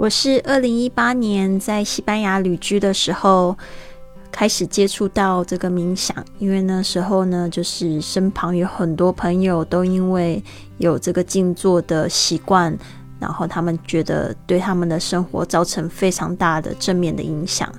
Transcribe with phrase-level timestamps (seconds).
[0.00, 3.54] 我是二零一八年在西班牙旅居的时候
[4.32, 10.42] 开始接触到这个冥想，因为那时候呢，就是身旁有很多朋友都因为
[10.78, 12.74] 有这个静坐的习惯，
[13.18, 17.70] 然后他们觉得对他们的生活造成非常大的正面的影响。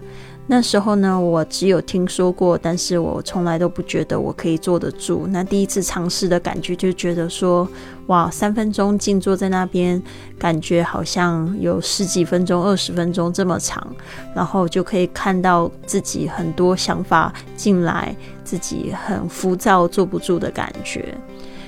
[0.47, 5.25] 那时候呢，我只有听说过，但是我从来都不觉得我可以坐得住。
[5.29, 7.65] 那第一次尝试的感觉，就觉得说，
[8.07, 10.01] 哇，三分钟静坐在那边，
[10.37, 13.95] 感觉好像有十几分钟、二十分钟这么长，
[14.35, 21.15] 然后就可以看到自己很多想法进来，自己很浮躁、坐不住的感觉。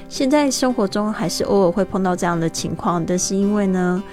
[0.10, 4.04] 现在生活中还是偶尔会碰到这样的情况，但是因为呢。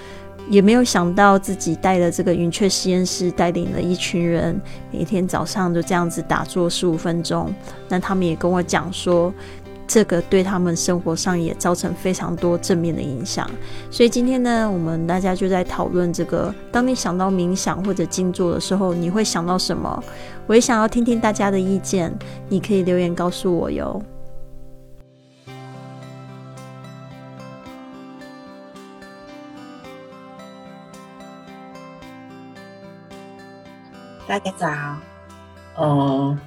[0.48, 7.52] 也没有想到自己带了这个云雀实验室，带领了一群人，每天早上就这样子打坐十五分钟。
[7.88, 9.32] 那他们也跟我讲说，
[9.86, 13.48] 这个对他们生活上也造成非常多正面的影响。
[13.90, 20.02] 所以今天呢，我们大家就在讨论这个：当你想到冥想或者静坐的时候，你会想到什么？
[20.47, 22.12] 我也想要听听大家的意见，
[22.48, 24.02] 你可以留言告诉我哟。
[34.31, 34.69] 大家早，
[35.77, 36.39] 嗯，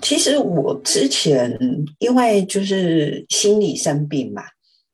[0.00, 1.58] 其实我之前
[1.98, 4.44] 因为就是心理生病嘛，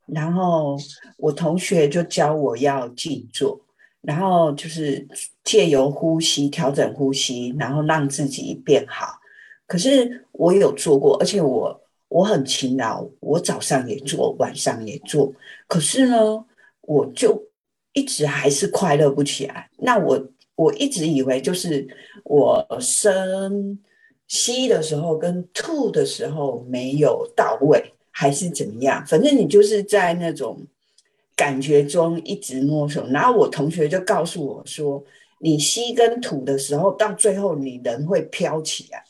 [0.06, 0.78] 然后
[1.18, 3.60] 我同学就教我要静坐，
[4.00, 5.06] 然后就是
[5.44, 9.08] 借由呼吸调整呼吸，然后让自己变好。
[9.66, 15.30] 可是我有做过，而且我我很勤劳，我早上也做，晚上也做。
[15.68, 16.42] 可是呢，
[16.80, 17.38] 我就
[17.92, 19.68] 一直还是快乐不起来。
[19.76, 20.26] 那我。
[20.56, 21.86] 我一直以为就是
[22.24, 23.78] 我深
[24.26, 29.04] 吸的时候跟吐的时候没有到位，还是怎么样？
[29.06, 30.60] 反正你就是在那种
[31.36, 33.06] 感觉中一直摸索。
[33.08, 35.04] 然后我同学就告诉我说，
[35.38, 39.04] 你吸跟吐的时候，到最后你人会飘起来。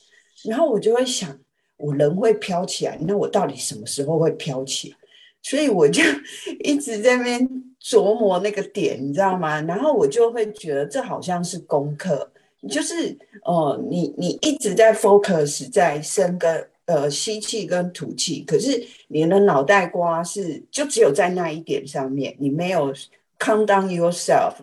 [0.44, 1.38] 然后我就会想，
[1.76, 4.96] 我人会飘起来，那我到底什么时候会飘起来？
[5.42, 6.02] 所以我就
[6.64, 7.48] 一直在那边
[7.88, 9.60] 琢磨那个点，你知道吗？
[9.60, 12.28] 然后我就会觉得这好像是功课，
[12.68, 22.92] 就是哦，你你一直在 focus 在深跟呃吸气跟吐气，可是你的脑袋瓜是就只有在那一点上面，你没有
[23.38, 24.54] calm down yourself，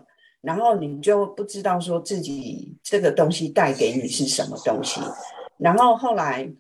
[0.41, 4.99] 然后你就不知道说自己这个东西带给你是什么东西，
[5.57, 6.51] 然后后来。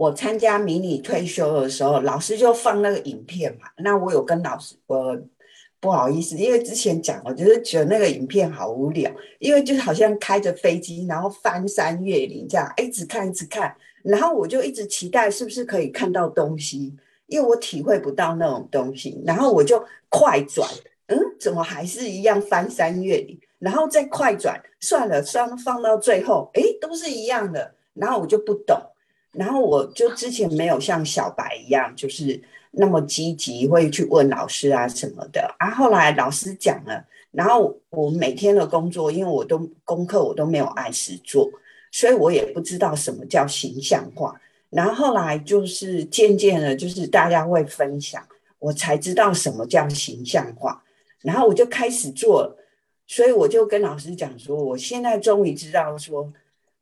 [0.00, 3.68] 我参加迷你退休的时候，老师就放那个影片嘛。
[3.76, 5.14] 那我有跟老师，我
[5.78, 16.96] 不好意思，因为之前讲我，就是觉得那个影片好无聊，因为就好像开着飞机，然后翻山越岭这样，一直看一直看，然后我就一直期待是不是可以看到东西，
[17.26, 20.66] 因为我体会不到那种东西，然后我就快转，
[21.08, 28.80] 嗯，怎么还是一样翻山越岭，然后再快转，算了，算放到最后，哎，都是一样的，然后我就不懂。
[29.32, 32.42] 然后我就之前没有像小白一样，就是
[32.72, 35.70] 那么积极，会去问老师啊什么的啊。
[35.70, 41.48] 后来老师讲了，然后我每天的工作，因为我都功课我都没有按时做，
[41.92, 44.34] 所以我也不知道什么叫形象化。
[44.68, 48.20] 然后后来就是渐渐的，就是大家会分享，
[48.58, 50.82] 我才知道什么叫形象化。
[51.22, 52.56] 然后我就开始做，
[53.06, 56.32] 所以我就跟老师讲说，我现在终于知道说。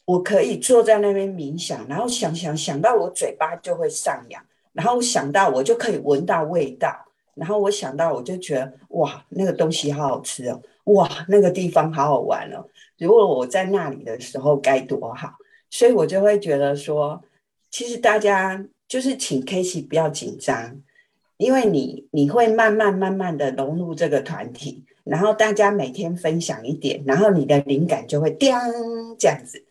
[0.08, 4.42] 我可以坐在那边冥想，然后想想想到我嘴巴就会上扬，
[4.72, 6.96] 然后想到我就可以闻到味道，
[7.34, 12.64] 然后我想到我就觉得哇，那个东西好好吃哦，哇，那个地方好好玩哦。
[12.96, 15.34] 如果我在那里的时候该多好，
[15.68, 17.22] 所以我就会觉得说，
[17.70, 20.80] 其实大家就是请 k a s e y 不要紧张，
[21.36, 28.56] 因为你你会慢慢慢慢的融入这个团体，然后大家每天分享一点，然后你的灵感就会叮
[29.18, 29.66] 这样子。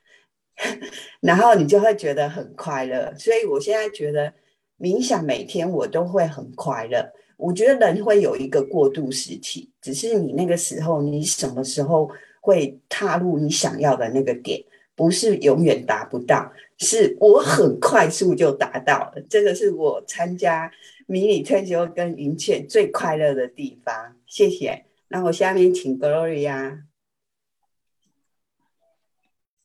[1.22, 4.34] 然后你就会觉得很快乐，所以我现在觉得
[4.79, 7.07] 冥想每天我都会很快乐。
[7.38, 12.09] 我觉得人会有一个过渡时期，只是你那个时候你什么时候
[12.42, 14.59] 会踏入你想要的那个点，
[14.95, 19.21] 不是永远达不到，是我很快速就达到了。
[19.30, 20.71] 这个是我参加
[21.06, 24.15] 迷你退休跟云雀最快乐的地方。
[24.25, 24.86] 谢谢。
[25.10, 26.87] 那我下面请 Gloria。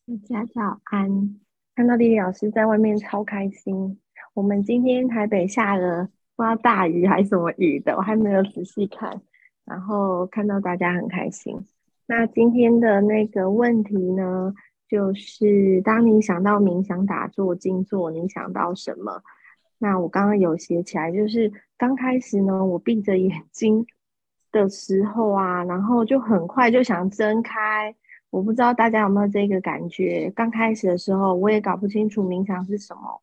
[0.04, 1.38] 大家早安！
[1.76, 4.00] 看到丽丽老师在外面超开心。
[4.34, 9.22] 我们今天台北下了不知道大雨还是什么雨的，我还没有仔细看。
[9.64, 11.56] 然后看到大家很开心。
[12.06, 14.52] 那今天的那个问题呢，
[14.88, 19.22] 就是当你想到冥想、打坐、静坐，你想到什么？
[19.78, 23.87] 那我刚刚有写起来，就是刚开始呢，我闭着眼睛，
[24.50, 27.94] 的时候啊，然后就很快就想睁开。
[28.32, 30.32] 我不知道大家有没有这个感觉？
[30.34, 33.20] 刚开始的时候，我也搞不清楚冥想是什么。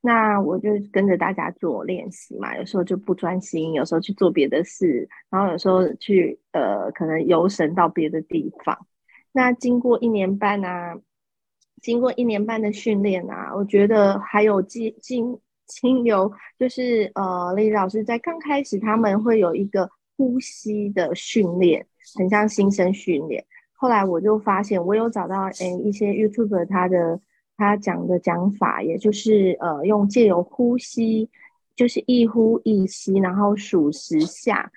[0.00, 8.76] 那我就跟着大家做练习嘛，有时候就不专心，有时候去做别的事，然后有时候去呃，可能游神到别的地方。
[9.30, 10.98] 那经过一年半啊，
[11.80, 21.86] 经过一年半的训练啊，我觉得还有经经经由，就是呃，丽老师在刚开始他们会有一个呼吸的训练，
[22.18, 23.44] 很像新生训练。
[23.84, 27.20] 后来我就发现，我有找到诶一些 YouTube 他的
[27.54, 31.28] 他讲的讲法，也就是呃用借由呼吸，
[31.76, 34.72] 就是一呼一吸，然后数十下。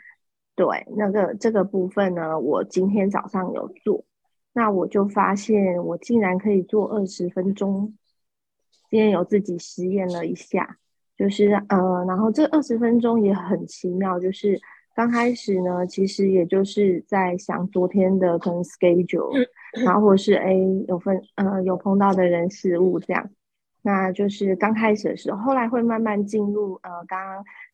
[0.58, 4.04] 对，那个这个部分呢，我今天早上有做，
[4.52, 7.94] 那我就发现我竟然可以做二十分钟。
[8.90, 10.80] 今天有自己实验了一下，
[11.18, 14.60] 就是呃，然后这二十分钟也很奇妙，就是。
[14.98, 19.32] 刚开始呢，其实也就是在想昨天的可能 schedule，
[19.86, 20.56] 然后或是哎
[20.88, 23.30] 有分呃有碰到的人事物这样，
[23.84, 27.20] 那就是刚开始的时候，后来会慢慢进入呃刚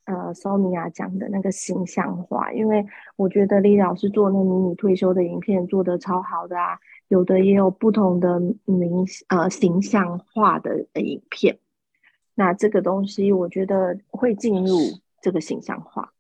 [0.06, 2.86] 刚呃 Sonia 讲的那个形象化，因为
[3.16, 6.78] 我觉得李老师做那迷你退休的影片做的超好的啊，
[7.08, 11.58] 有的也有不同的名呃形象化的影片，
[12.36, 14.78] 那这个东西我觉得会进入
[15.22, 16.13] 这个形象化。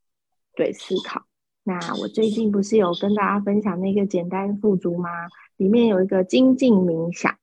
[0.56, 1.24] 对，思考。
[1.64, 5.10] 那我最近不是有跟大家分享那个简单富足吗？
[5.58, 7.36] 里面有一个精进冥想。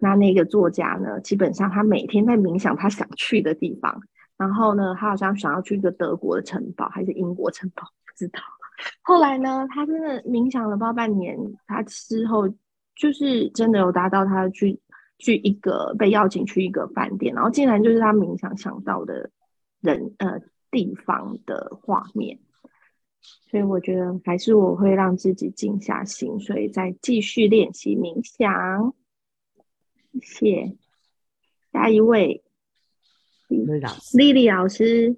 [0.00, 4.00] 那那个作家呢，基本上他每天在冥想他想去的地方。
[4.36, 8.40] 然后呢，他好像想要去一个德国的城堡，还是英国城堡，不知道。
[9.02, 11.36] 后来呢，他真的冥想了不半年，
[11.66, 12.48] 他之后
[12.94, 14.78] 就是真的有达到他去
[15.18, 19.30] 去一个被邀请去一个饭店，然后竟然就是他冥想想到的
[19.80, 22.38] 人呃地方的画面。
[23.50, 28.94] 所以我觉得还是我会让自己静下心，所以再继续练习冥想。
[30.20, 30.76] 谢谢，
[31.72, 32.42] 下一位，
[33.48, 35.16] 丽丽老师。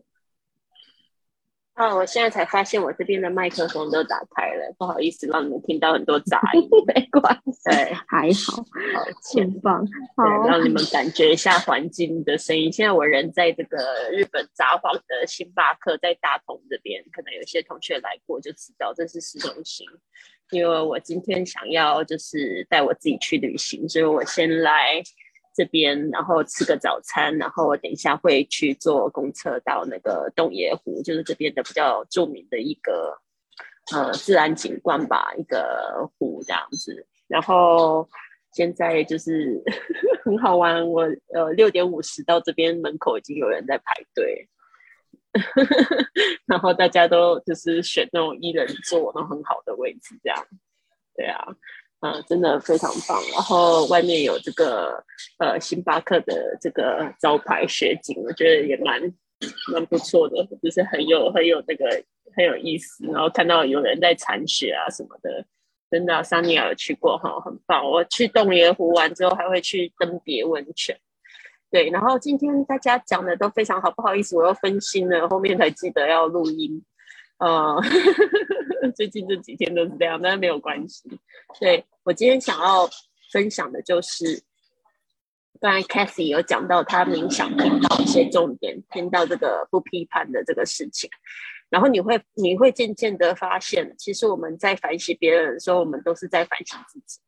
[1.81, 1.95] 啊！
[1.95, 6.69] 我现在才发现我这边的麦克风都打开了，不好意思让你们听到很多杂音。
[6.87, 9.83] 没关系，对，还好，好，前方，
[10.15, 12.71] 好，让你们感觉一下环境的声音。
[12.71, 13.79] 现在我人在这个
[14.13, 19.87] 日本札幌的星巴克，在大同这边，可能有些同学来过就知道这是市中心。
[20.51, 25.03] 因为我今天想要就是带我自己去旅行，所以我先来。
[25.53, 33.19] 这边，然后吃个早餐，然后我等一下会去坐公车到那个洞爷湖，就是这边的比较著名的一个
[33.93, 37.07] 呃自然景观吧，一个湖这样子。
[37.27, 38.09] 然后
[38.53, 39.63] 现在就是
[40.25, 41.03] 很好玩，我
[41.35, 44.49] 呃六点五十到这边门口已经有人在排队，
[46.47, 50.47] 然后大家都就是选那种一人座，那种很好的位置这样，
[51.17, 51.45] 对啊。
[52.01, 53.21] 嗯，真的非常棒。
[53.33, 55.05] 然后外面有这个
[55.39, 59.01] 呃星巴克的这个招牌雪景，我觉得也蛮
[59.73, 61.85] 蛮不错的，就是很有很有那个
[62.35, 63.05] 很有意思。
[63.07, 65.45] 然后看到有人在铲雪啊什么的，
[65.91, 67.85] 真的，桑尼亚有去过哈，很棒。
[67.85, 70.99] 我去洞爷湖完之后，还会去登别温泉。
[71.71, 76.83] 对，然后今天大家讲的都非常好，不好意思，我又分心了，后面才记得要录音。
[77.41, 77.81] 呃，
[78.95, 81.11] 最近这几天都是这样，但是没有关系。
[81.59, 82.89] 对我今天想要
[83.33, 84.43] 分享的就是，
[85.59, 91.09] 刚才 Cathy 有讲到他冥想听到一些重点，听到这个不批判的这个事情，
[91.71, 97.21] 然后你会你会渐渐的发现，其实我们在反省别人的时候，我们都是在反省自己，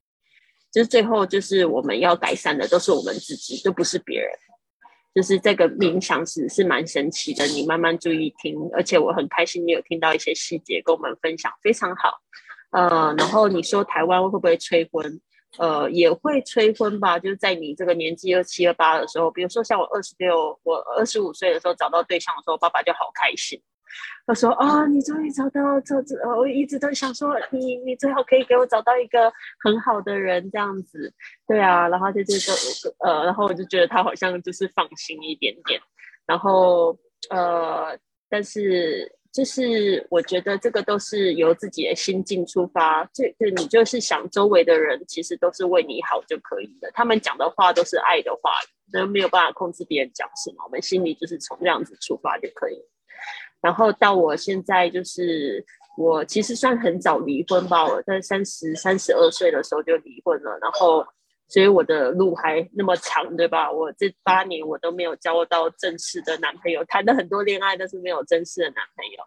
[0.70, 4.30] 就是最后就是我们要改善的都是我们自己，都不是别人。
[5.14, 12.18] 就是这个冥想是是蛮神奇的，你慢慢注意听，而且我很开心你有听到一些细节跟我们分享，非常好。
[12.70, 15.20] 呃，然后你说台湾会不会催婚？
[15.58, 23.60] 呃，也会催婚吧，就是在你这个年纪二七二八的时候，比如说像我二十六，我二十五岁的时候找到对象的时候，爸爸就好开心。
[24.26, 29.32] 他说：“啊，你终于找到这这，我一直都想说，你你最好可以给我找到一个
[29.64, 31.12] 很好的人这样子，
[31.46, 31.88] 对啊。
[31.88, 32.52] 然后就就就
[33.00, 35.80] 呃，然后我就觉得他好像就是放心一点点。
[36.24, 36.96] 然后
[37.30, 37.98] 呃，
[38.30, 52.80] 但是就是我觉得这个都是由自己的心境出发，这这你就是想周围的人其实都是为你好就可以了，他们讲的话都是爱的话语，那没有办法控制别人讲什么，我们心里就是从这样子出发就可以。”
[53.62, 55.64] 然后到我现在就是
[55.96, 60.58] 我其实算很早离婚吧，我在三十三十二岁的时候就离婚了。
[60.60, 61.06] 然后
[61.48, 63.70] 所以我的路还那么长，对吧？
[63.70, 69.22] 我这八年我都没有交到正式的男朋友，谈了很多恋爱，但是没有正式的男朋友。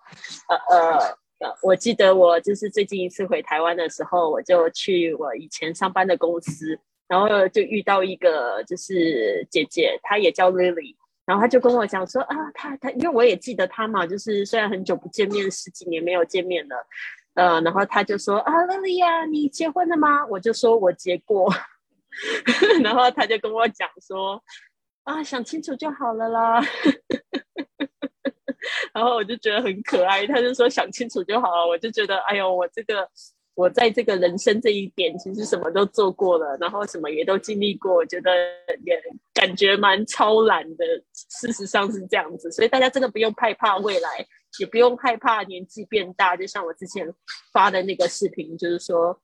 [0.49, 6.77] 呃呃，我记得我就是最近一次回台湾的时候，我就去我以前上班的公司，
[7.07, 16.87] 然后就遇到一个就是姐姐，她也叫 Lily，然后他就跟我讲说啊，他他因为我也记得他嘛，就是虽然很久不见面，十几年没有见面了，
[17.33, 20.25] 呃，然后他就说啊，Lily 呀，你结婚了吗？
[20.27, 21.51] 我就说我结过，
[22.83, 24.41] 然后他就跟我讲说
[25.03, 26.61] 啊，想清楚就好了啦。
[28.93, 31.67] 然后我就觉得很可爱，他就说想清楚就好了。
[31.67, 33.07] 我就觉得，哎呦，我这个
[33.55, 38.31] 我在这个人生这一点，其实什么都做过了，然后什么也都经历过，我觉得
[38.83, 39.01] 也
[39.33, 40.85] 感觉蛮超然的。
[41.13, 44.25] 事实上是这样子，所以大家真的不用害怕未来，
[44.59, 46.35] 也不用害怕年纪变大。
[46.35, 47.11] 就像我之前
[47.53, 49.17] 发的那个视频，就是说，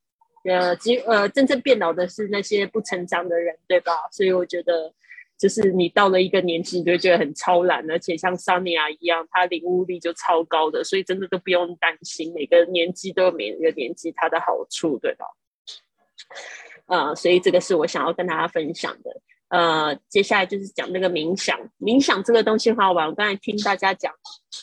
[0.46, 4.08] 呃，其呃，真正变老的是那些不成长的人，对吧？
[4.12, 4.92] 所以我觉得。
[5.41, 12.31] 就是你到了一个年纪，你就觉得很超然，而且像桑尼亚一样，他领悟力就超高的，所以真的都不用担心。
[12.36, 15.25] 每个年纪都有每个年纪它的好处，对吧？
[16.86, 19.19] 呃，所以这个是我想要跟大家分享的。
[19.48, 21.60] 呃，接下来就是讲那个冥想。
[21.79, 24.13] 冥想这个东西很好玩，我刚才听大家讲，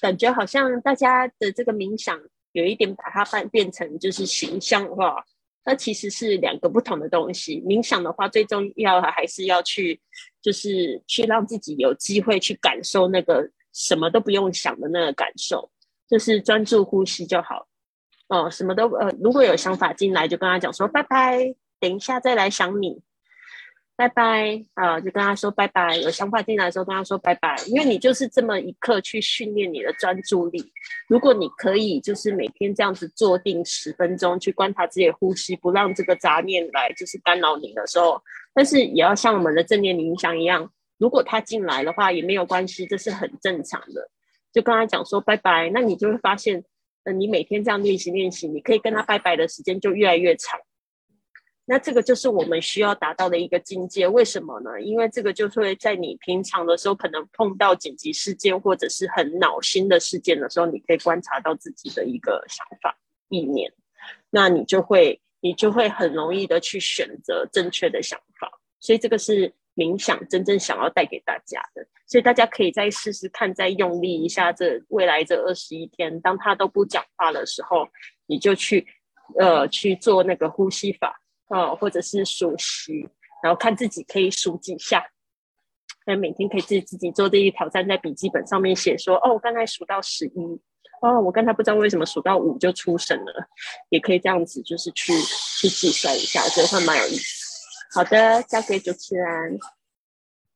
[0.00, 2.16] 感觉好像大家的这个冥想
[2.52, 5.24] 有一点把它变变成就是形象化。
[5.68, 7.60] 那其实是两个不同的东西。
[7.60, 10.00] 冥想的话，最重要还是要去，
[10.40, 15.70] 就是去让自己有机会去感受那个什么都不用想的那个感受，
[16.08, 17.68] 就是专注呼吸就好。
[18.28, 23.02] 哦，什么都呃，如果有想法进来，就跟他讲说拜拜，等一下再来想你。
[23.98, 25.00] 拜拜啊！
[25.00, 25.96] 就跟他说拜拜。
[25.96, 27.56] 有想法进来的时候，跟他说拜拜。
[27.66, 30.64] 因为你就是这么一刻去训练你的专注力。
[31.08, 38.22] 如果你可以，就是每天这样子坐定十分钟，去观察自己的呼吸，不让这个杂念来就是干扰你的时候，
[38.54, 44.08] 但是也要像我们的正念冥想一样，如果他进来的话也没有关系，这是很正常的。
[44.52, 46.62] 就跟他讲说拜拜，那你就会发现，
[47.02, 50.60] 呃，你每天这样练习练习，你可以跟他拜拜的时间就越来越长。
[51.70, 54.80] 那这个就是我们需要达到的一个境界，为什么呢？
[54.80, 62.98] 因为这个就会在你平常的时候，可能碰到紧急事件或者是很恼心的事件的时候，你可以观察到自己的一个想法、
[63.28, 63.70] 意念，
[64.30, 68.50] 那你就会你就会很容易的去选择正确的想法。
[68.80, 71.86] 所以这个是冥想真正想要带给大家的。
[72.06, 77.86] 所以大家可以再试试看，再用力一下，这未来这二十一天，当他都不讲话的时候，
[78.26, 78.86] 你就去
[79.38, 81.20] 呃去做那个呼吸法。
[81.48, 82.92] 哦，或者是数十，
[83.42, 85.04] 然后看自己可以数几下。
[86.06, 90.60] 那每天可以自己自己做这一挑战，在笔记本上面写说：哦，我刚才数到十一，
[91.02, 93.48] 哦，我刚才不知道为什么数到五就出神了。
[93.90, 95.12] 也可以这样子，就是去
[95.60, 97.46] 去计算一下，我觉得会蛮有意思。
[97.94, 99.58] 好的，交给主持人。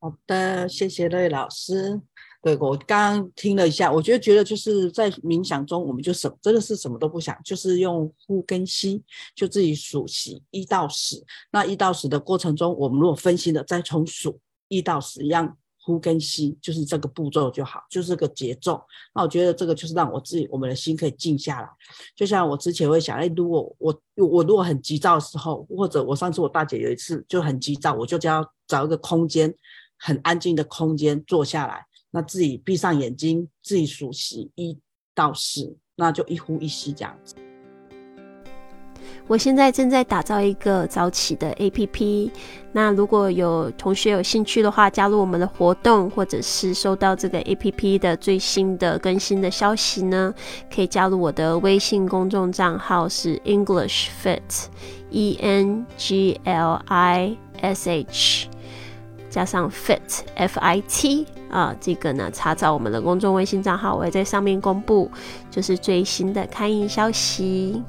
[0.00, 2.00] 好的，谢谢瑞老师。
[2.42, 9.00] 对我刚刚听了一下，我觉得觉得就是在冥想中，我们就什真的是什么都不想，就是用呼跟吸，
[9.36, 11.24] 就自己数息一到十。
[11.52, 18.82] 那一到十的过程中，我们如果分心了，再从数一到十一样呼跟吸，就是这个步骤就好，就是个节奏。
[19.14, 21.68] 那我觉得这个就是让我自己我们的心可以静下来。
[22.16, 29.54] 就像我之前会想，哎，如果我我如果很急躁的时候，或者我上次我大姐有一次就很急躁，我就要找一个空间，
[29.96, 31.86] 很安静的空间坐下来。
[32.12, 34.78] 那自己闭上眼睛，自己数息一
[35.14, 37.34] 到十，那就一呼一吸这样子。
[39.28, 42.30] 我现在正在打造一个早起的 APP，
[42.72, 50.34] 那如果有同学有兴趣的话，加入我们的活动，或者是收到这个 APP 的最新的更新的消息呢，
[50.74, 58.51] 可以加入我的微信公众账号是 English Fit，E N G L I S H。
[59.32, 65.10] 加上 fit f i t 啊，这个呢，查找我们的公众微信账号，我会在上面公布，
[65.50, 67.82] 就是最新的开印消息。